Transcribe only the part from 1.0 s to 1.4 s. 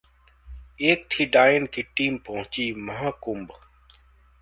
थी